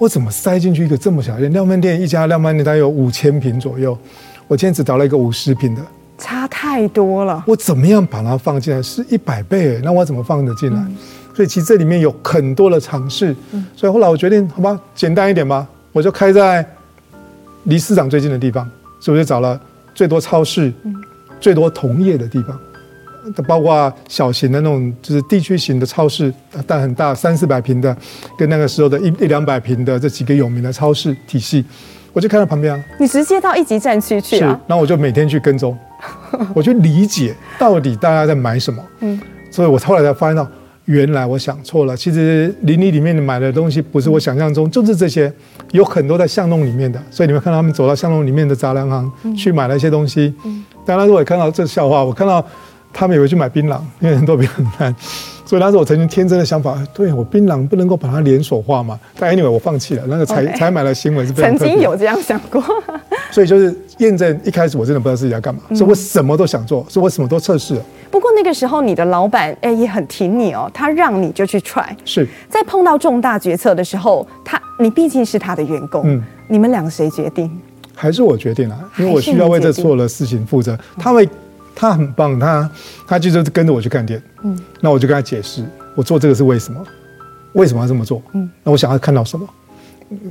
[0.00, 1.52] 我怎么塞进去一个这么小的店？
[1.52, 3.96] 量贩店一家量贩店大概有五千平左右，
[4.48, 5.82] 我今天只找了一个五十平的，
[6.16, 7.44] 差太多了。
[7.46, 8.80] 我怎么样把它放进来？
[8.80, 10.80] 是一百倍，那我怎么放得进来？
[10.80, 10.96] 嗯、
[11.36, 13.36] 所以其实这里面有很多的尝试。
[13.52, 16.66] 嗯、所以后来我决定，好吧，简单一点吧，我就开在
[17.64, 18.66] 离市场最近的地方，
[19.00, 19.60] 所以我就找了
[19.94, 20.94] 最多超市、嗯、
[21.38, 22.58] 最多同业的地方。
[23.46, 26.32] 包括小型的那种，就是地区型的超市，
[26.66, 27.96] 但很大，三四百平的，
[28.38, 31.64] 跟那个时候的一一两百平的这几个有名的超市体系，
[32.12, 32.84] 我就看到旁边啊。
[32.98, 34.38] 你直接到一级战区去啊？
[34.38, 35.76] 是，然后我就每天去跟踪，
[36.54, 38.82] 我就理解到底大家在买什么。
[39.00, 40.46] 嗯，所以我后来才发现到，
[40.86, 41.96] 原来我想错了。
[41.96, 45.32] 其实邻里里面买的东西不是我想象中，就是这些，
[45.72, 47.00] 有很多在巷弄里面的。
[47.10, 50.34] 所以你们看到他们走到巷弄里面的杂粮行去买了一些东西。
[50.44, 52.44] 嗯，当然我也看到这笑话，我看到
[52.92, 54.48] 他们也会去买槟榔，因为很多槟
[54.78, 54.94] 榔
[55.46, 58.96] 所以那是我曾经天真的想法，对我槟榔不能够把它连锁化嘛？
[59.18, 62.62] 但 anyway 我放弃了，那个采采买了新闻是曾经有这样想过，
[63.32, 67.82] 所以就是验证一开始我真的不知道自己要干嘛，所以我什么都想做，所以我什么都测试了。
[68.12, 71.88] 不过那个时候你的老板哎也很挺你哦，他让你就去 try。
[72.04, 77.50] 是在碰到重大决策的时候，他你毕竟是他的员工，嗯，你们两个谁决定？
[77.92, 80.78] 还是我决定了，因为我需要为这错的事情负责。
[80.96, 81.28] 他会。
[81.74, 82.70] 他很棒，他
[83.06, 86.84] 他就是跟着我去看店，嗯，那我就跟他解释，我做这个是为什么，
[87.52, 89.48] 为什么要这么做，嗯，那我想要看到什么，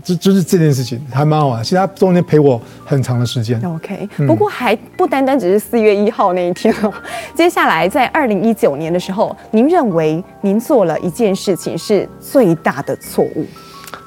[0.03, 1.63] 就就是这件事情还蛮好玩。
[1.63, 6.93] 其实他中间陪我很长的时间，OK，不过还不单单只是四月一号那一天哦。
[7.33, 13.45] 接下来在二零一九年的时候，您认为您做了一件事情是最大的错误？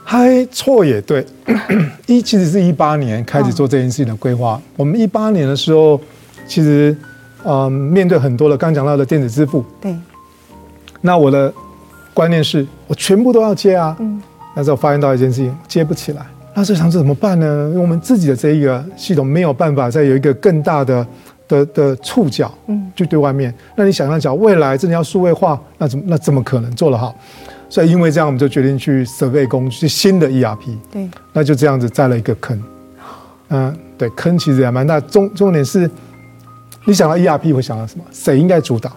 [0.05, 1.27] 还错也对，
[2.07, 4.61] 一其实是一八年开始做这件事情的规划。
[4.77, 5.99] 我们一八年的时候，
[6.47, 6.97] 其实。
[7.45, 9.97] 嗯，面对很多的刚讲到的电子支付，对，
[11.01, 11.53] 那我的
[12.15, 13.97] 观念是我全部都要接啊。
[13.99, 14.23] 嗯，
[14.55, 16.25] 但是我发现到一件事情，接不起来。
[16.55, 17.47] 那这想着怎么办呢？
[17.71, 21.07] 因为我们自己的这一个系统没有办法再有一个更大的
[21.49, 23.53] 的的触角，嗯，去对外面。
[23.75, 27.15] 那你想象讲未来真的要数位化，那怎么那怎么可能做得好？
[27.69, 30.77] 所以因为这样，我们就决定去 survey 工具新的 ERP。
[30.93, 32.63] 对，那就这样子栽了一个坑。
[33.49, 35.01] 嗯，对，坑其实也蛮大。
[35.01, 35.91] 重重点是。
[36.85, 38.05] 你想到 ERP 会想到什么？
[38.11, 38.93] 谁应该主导？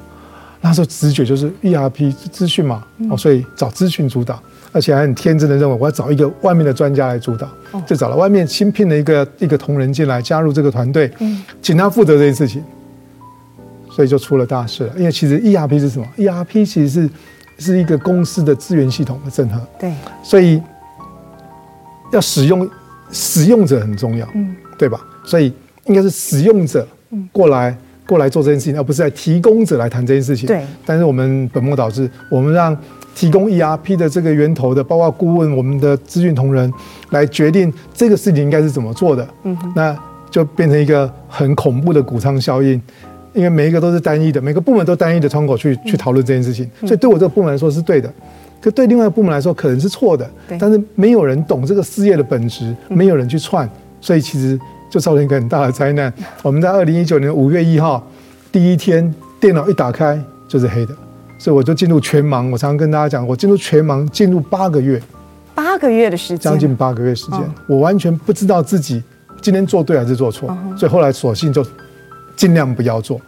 [0.62, 7.48] 那时候直觉就是 ERP 资讯嘛，哦，所以找资讯主导，而且还很天真的认为我要找一个外面的专家来主导，
[7.86, 11.12] 就找了外面新聘的一个一个同仁进来加入这个团队，
[11.62, 12.64] 请他负责这件事情，
[13.92, 14.94] 所以就出了大事了。
[14.98, 17.10] 因为其实 ERP 是什么？ERP 其实是
[17.60, 19.94] 是一个公司的资源系统的整合，对，
[20.24, 20.60] 所以
[22.12, 22.68] 要使用
[23.12, 25.00] 使用者很重要，嗯，对吧？
[25.24, 25.54] 所以
[25.86, 26.88] 应该是使用者。
[27.32, 27.76] 过来，
[28.08, 30.48] 过来做这件事情，而不是在提供者来谈这件事情。
[30.48, 30.62] 对。
[30.86, 32.78] 但是我们本末倒置，我们让
[33.16, 36.72] 提供 ERP 的这个源头的，包括顾问、我们的资讯同仁
[37.12, 39.28] 来决定这个事情应该是怎么做的。
[39.44, 39.58] 嗯。
[39.76, 39.98] 那
[40.30, 42.82] 就变成一个很恐怖的谷仓效应，
[43.34, 46.70] 因为每一个都是单一的，每个部门都单一的窗口去去讨论这件事情。
[46.82, 48.12] 所以对我这个部门来说是对的，
[48.62, 50.30] 可对另外一个部门来说可能是错的。
[50.48, 50.58] 对。
[50.60, 53.70] 但是没有人懂这个事业的本质，没有人去串，
[54.02, 54.60] 所以其实。
[54.96, 56.12] 就造成一个很大的灾难。
[56.42, 58.02] 我们在二零一九年五月一号
[58.50, 60.96] 第一天，电脑一打开就是黑的，
[61.38, 62.50] 所以我就进入全盲。
[62.50, 65.02] 我常常跟大家讲，我进入全盲进入八个月，
[65.54, 69.04] 八个月的时间，将近八个月时间，我完全不知道自己
[69.42, 70.58] 今天做对还是做错。
[70.78, 71.62] 所以后来索性就
[72.38, 73.20] 尽量不要做，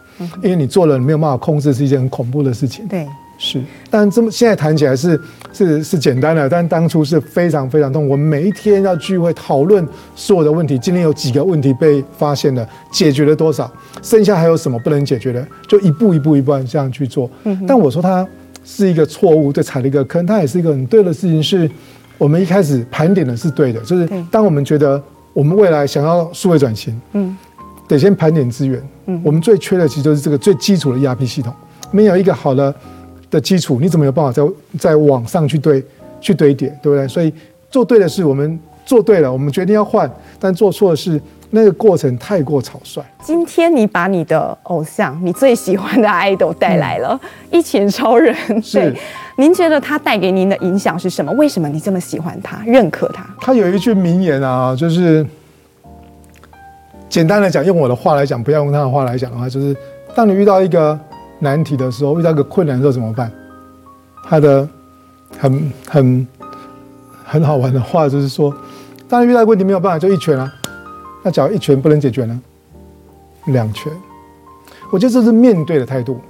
[0.42, 2.88] 因为你做了你没有办法控制，是一件很恐怖的事情。
[2.88, 3.06] 对。
[3.38, 5.18] 是，但这么现在谈起来是
[5.52, 8.08] 是是简单的，但当初是非常非常痛。
[8.08, 13.72] 我们每一天要聚会讨论所有的问题，今天有几个问题被发现了，解决了多少，
[14.02, 17.30] 剩下还有什么不能解决的，就一步一步一步这样去做。
[17.44, 18.26] 嗯但我说它
[18.64, 21.40] 是一个错误，对，踩了一个坑，它也是一个很对的事情。
[21.40, 21.70] 是
[22.18, 25.00] 我们一开始盘点的是对的，就是当我们觉得
[25.32, 27.38] 我们未来想要数位转型，嗯，
[27.86, 28.82] 得先盘点资源。
[29.06, 31.54] 嗯，我们最缺的其实就是这个最基础的 ERP 系统，
[31.92, 32.74] 没有一个好的。
[33.30, 34.42] 的基础，你怎么有办法在
[34.78, 35.84] 在往上去堆
[36.20, 37.06] 去堆叠，对不对？
[37.06, 37.32] 所以
[37.70, 40.08] 做对的事，我们做对了，我们决定要换；
[40.40, 43.02] 但做错的事，那个过程太过草率。
[43.22, 48.34] 今天你把你的偶像，你最喜欢的 idol 带来了，嗯、一拳超人。
[48.72, 48.94] 对，
[49.36, 51.30] 您觉得他带给您的影响是什么？
[51.32, 53.26] 为什么你这么喜欢他，认可他？
[53.40, 55.24] 他有一句名言啊，就是
[57.10, 59.76] 简单的讲，用我的话来讲，不要用他的话来讲的话，就是
[60.14, 60.98] 当你遇到一个。
[61.40, 63.30] 难题的时候，遇到一个困难的时候怎么办？
[64.24, 64.68] 他的
[65.38, 66.26] 很很
[67.24, 68.54] 很好玩的话就是说，
[69.08, 70.52] 当你遇到问题没有办法，就一拳啊。
[71.22, 72.40] 那假如一拳不能解决呢？
[73.46, 73.92] 两拳。
[74.90, 76.20] 我觉得这是面对的态度。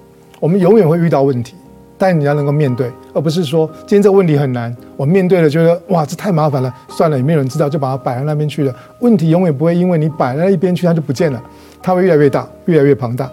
[0.40, 1.54] 我们永远会遇到问题，
[1.96, 8.74] 但你要能够面对，而不是说今天这个问题很难，我面对了觉得哇这太麻烦了，算了也没有人知道，就把它摆在那边去了。
[9.00, 11.42] 问题永远不会因为你摆在那一边去，它就不见了，
[11.82, 13.28] 它会越来越大，越来越庞大。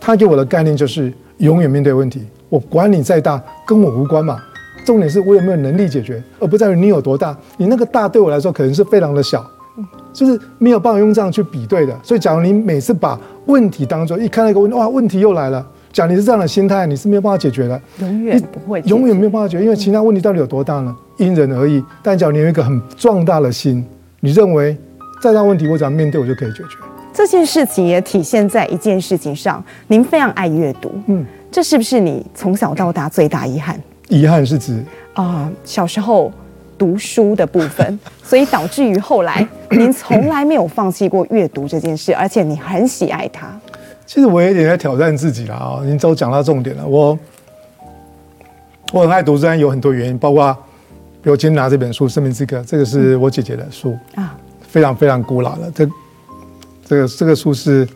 [0.00, 4.38] 他给我的概念就是永远面对问题，我管你再大，跟我无关嘛。
[4.84, 7.36] 重点是我有没有能力解决，而不在于你有多大。
[7.58, 9.44] 你那个大对我来说可能是非常的小，
[10.14, 11.94] 就是没有办法用这样去比对的。
[12.02, 20.96] 所以，假如你每次把问题当做一看到一个问题，哇，问题又来了，假如你是这样的心态，你是没有办法解决的，永远不会，永远没有办法解决，因为其他问题到底有多大呢？
[21.18, 21.84] 因人而异。
[22.02, 23.84] 但假如你有一个很壮大的心，
[24.20, 24.74] 你认为
[25.20, 26.87] 再大问题我只要面对，我就可以解决。
[27.18, 30.88] 这件事情也体现在一件事情上，您非常爱阅读。
[31.08, 33.76] 嗯，这是不是你从小到大最大遗憾？
[34.06, 34.74] 遗憾是指
[35.14, 36.30] 啊、呃，小时候
[36.78, 43.48] 读书的部分， 所以导致于后来您从来没有放弃过阅读这件事，而且你很喜爱它。
[44.06, 45.80] 其实我有点在挑战自己了啊！
[45.84, 47.18] 您都讲到重点了，我
[48.92, 50.56] 我很爱读，虽然有很多原因，包括
[51.20, 55.68] 比如今天拿这本书《生命之歌》，这个是我姐姐的书啊，非常非常古老的。
[55.72, 55.84] 这
[56.88, 57.86] 这个这个书是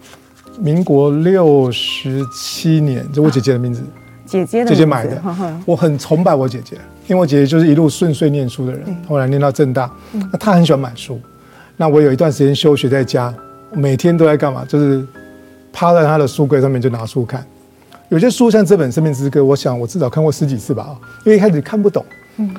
[0.60, 3.80] 民国六十七年，就我姐姐的名字。
[3.80, 5.20] 啊姐姐的姐姐买的，
[5.66, 6.76] 我很崇拜我姐姐，
[7.06, 9.90] 因为我姐姐就是一路顺遂念书的人，后来念到正大，
[10.30, 11.20] 那她很喜欢买书。
[11.76, 13.34] 那我有一段时间休学在家，
[13.72, 14.64] 每天都在干嘛？
[14.66, 15.06] 就是
[15.70, 17.44] 趴在她的书柜上面就拿书看。
[18.08, 22.02] 有些书像这本《生命之歌》，我想我至少看过十几次吧，因为一开始看不懂，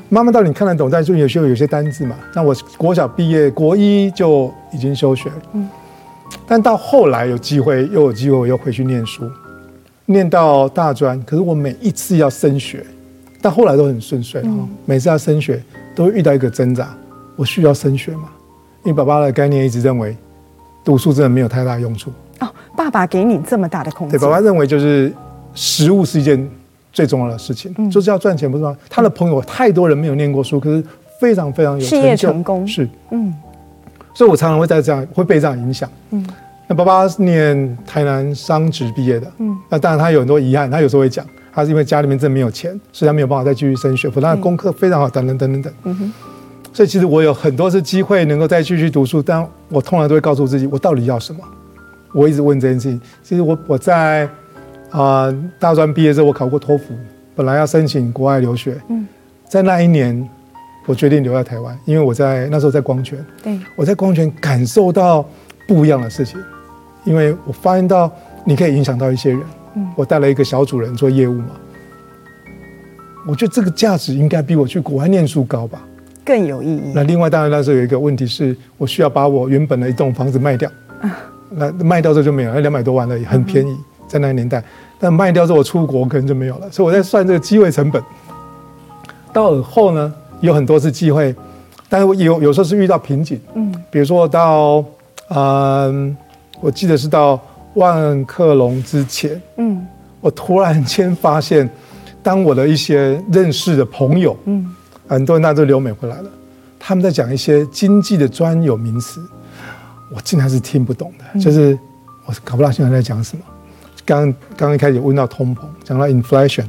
[0.10, 2.15] 妈妈到底看得懂，但是有时候有些单字嘛。
[2.36, 5.32] 那我国小毕业，国一就已经休学，
[6.48, 9.30] 但到后来有机会，又有机会，我又回去念书。
[10.06, 12.86] 念到大专，可是我每一次要升学，
[13.41, 14.41] 但后来都很顺遂。
[14.43, 15.63] 嗯、每次要升学，
[15.96, 16.93] 都会遇到一个挣扎：
[17.38, 18.30] 我需要升学吗？
[18.84, 20.15] 因为爸爸的概念一直认为，
[20.84, 22.12] 读书真的没有太大用处。
[22.39, 24.19] 哦，爸爸给你这么大的空间。
[24.19, 25.12] 对，爸爸认为就是
[25.54, 26.50] 食物是一件
[26.91, 28.76] 最重要的事情，嗯、就是要赚钱，不是吗？
[28.89, 30.84] 他的朋友太多人没有念过书，可是
[31.17, 32.67] 非常非常有事业成功。
[32.67, 33.34] 是，嗯。
[34.13, 35.89] 所以我常常会在这样会被这样影响。
[36.12, 36.26] 嗯。
[36.65, 46.13] 那爸爸是念台南商职毕业的，嗯，那当然他有很多遗憾，他有时候会讲，他是因为家里面真的没有钱，所以他没有办法再继续升学，否则他的功课非常好，等等等等等，嗯哼，
[46.71, 51.41] 所以其实我有很多次机会能够再继续读书，但我通常都会告诉自己，我到底要什么？
[52.13, 53.02] 我一直问这件事情。
[53.21, 54.23] 其实我我在
[54.89, 56.93] 啊、呃、大专毕业之后，我考过托福，
[57.36, 59.06] 本来要申请国外留学，嗯，
[59.49, 60.28] 在那一年，
[60.86, 65.26] 我决定留在台湾，因为我在那时候在光泉，对，我在光泉感受到
[65.67, 66.39] 不一样的事情。
[67.06, 68.10] 因为我发现到
[68.46, 69.41] 你可以影响到一些人，
[69.76, 71.52] 嗯，我带了一个小主人做业务嘛，
[73.28, 75.82] 我觉得这个价值应该比我去国外念书高吧，
[76.24, 76.91] 更有意义。
[76.93, 80.69] 那另外当然那时候有一个问题是我需要把我原本的一栋房子卖掉，
[81.02, 81.12] 啊，
[81.50, 84.63] 那卖掉之后就没有，那两百多万了，也很便宜，在那个年代。
[84.98, 88.02] 但卖掉之后我出国可能就没有了，所以我在算这个机会成本。
[89.34, 91.36] 到尔后呢，有很多次机会，
[91.89, 94.84] 但是有有时候是遇到瓶颈，嗯，比如说到
[95.30, 96.15] 嗯。
[96.62, 97.38] 我记得是到
[97.74, 99.86] 万客隆之前，嗯，
[100.22, 101.69] 我突然间发现，
[102.22, 104.74] 当我的一些认识的朋友，嗯，
[105.06, 106.30] 很多人那都留美回来了，
[106.80, 109.22] 他们在讲一些经济的专有名词，
[110.15, 111.78] 我竟然是听不懂的，就是
[112.26, 113.43] 我搞不到现在在讲什么。
[114.06, 116.63] 刚刚一开始问到通膨，讲到 inflation，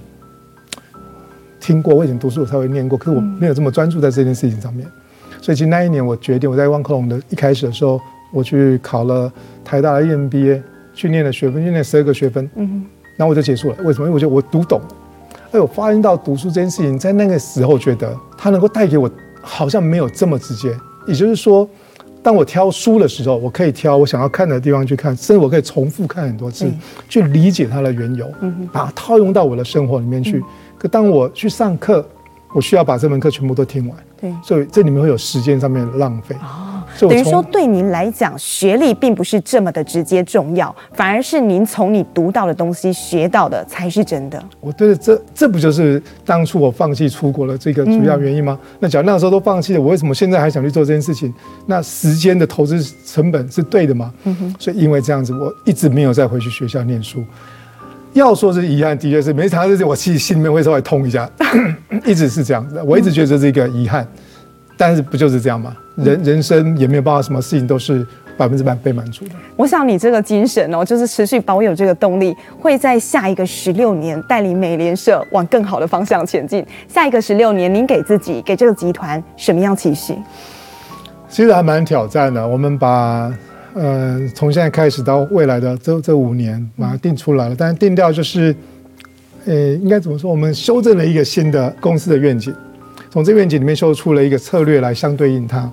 [1.64, 4.86] 听过，我以前读书我稍微念过，可是我没有这么专注在这件事情上面，
[5.40, 8.00] 所以其实那一年我决定，我在万科隆的一开始的时候。
[8.32, 9.32] 我去考了
[9.64, 10.60] 台大的 EMBA，
[10.92, 12.84] 去念了学分，去念十二个学分，嗯哼，
[13.16, 13.76] 然后我就结束了。
[13.84, 14.08] 为什么？
[14.08, 14.88] 因为我觉得我读懂了。
[15.52, 19.08] 哎，我发现到读书这件事情，在那个时候觉得它能够带给我，
[19.40, 20.76] 好像没有这么直接。
[21.06, 21.68] 也就是说，
[22.24, 26.74] 当我挑书的时候，我可以挑我想要看的地方去看，甚至我可以重复看很多次，嗯、
[27.08, 30.38] 去理解它的缘由，嗯，把它套用到我的生活里面去。
[30.38, 30.42] 嗯、
[30.84, 32.06] 可当我去上课，
[32.54, 36.36] 我需要把这门课全部都听完，对，所以这里面会有时间上面的浪费。
[36.42, 44.40] 哦等于说，对您来讲，学历并不是这么的直接重要，反而是您从你读到的东西学到的才是真的。
[44.60, 48.56] 我觉得这这不就是当初我放弃出国的这个主要原因吗？
[48.60, 51.32] 嗯、那假如那个时候都放弃了，我为什么现在还想去做这件事情？
[51.64, 54.12] 那时间的投资成本是对的吗？
[54.24, 54.54] 嗯哼。
[54.58, 57.24] 所以因为这样子，我一直没有再回去学校念书。
[58.14, 61.30] 要说是遗憾，的确是没尝试，我其实心里面会稍微痛一下，
[62.06, 62.82] 一直是这样子。
[62.86, 64.06] 我一直觉得这是一个遗憾。
[64.76, 65.72] 但是不就是这样吗？
[65.94, 68.04] 人人生也没有办法，什么事情都是
[68.36, 69.30] 百分之百被满足的。
[69.54, 76.66] 我想你这个精神哦，就是持续保有这个动力，会在下一个十六年带领美联社往更好的方向前进。
[76.88, 80.12] 下一个十六年，您给自己、给这个集团什么样期许？
[81.28, 82.44] 其实还蛮挑战的。
[82.44, 83.32] 我们把
[83.74, 88.54] 呃从现在开始到未来的这这五年把它定出来了，但是定调就是，
[89.44, 90.30] 呃，应该怎么说？
[90.30, 92.54] 我们修正了一个新的公司的愿景。
[93.10, 95.70] 从这愿景里面修出了一个策略来相对应它，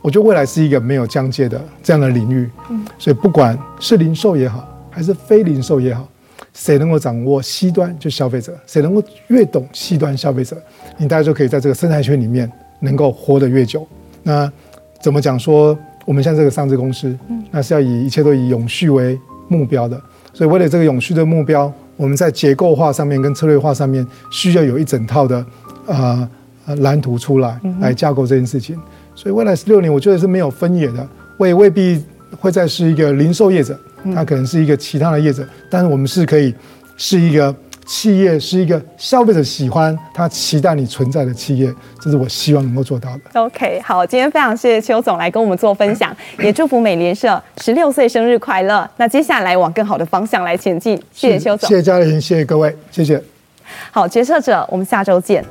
[0.00, 2.48] 我觉得未来是一个没有疆界的这样的领域，
[2.96, 6.08] 所以不管是零售也好，还是非零售也好，
[6.54, 10.56] 谁能够掌握 C 端就消费者，谁能够越懂 C 端消费者，
[10.96, 13.84] 你大家就可以在这个生态圈里面能够活得越久。
[14.22, 14.48] 那
[15.02, 15.76] 怎么讲说
[16.06, 17.14] 我们像这个上市公司，
[17.50, 20.00] 那是要以一切都以永续为目标的，
[20.32, 25.44] 所以为了这个永续的目标，我们在结构化上面跟策略化上面需要有一整套的
[25.86, 26.26] 啊。
[26.68, 28.76] 呃蓝图出来来架构这件事情，
[29.14, 31.08] 所以未来十六年，我觉得是没有分野的。
[31.38, 32.04] 我也未必
[32.40, 33.78] 会再是一个零售业者，
[34.12, 36.52] 他可能是一个其他的业者，但是我们是可以
[36.96, 37.54] 是一个。
[37.86, 43.40] 企业是一个消费者喜欢、他期待你存在的企业，这是我希望能够做到的。
[43.40, 48.88] OK，好，今天非常谢谢邱总来跟我们做分享， 也祝福美联社十六岁生日快乐。
[48.96, 53.22] 那接下来往更好的方向来前进，谢谢邱总，谢谢嘉玲，谢谢各位，谢谢。
[53.92, 55.44] 好，决策者，我们下周见。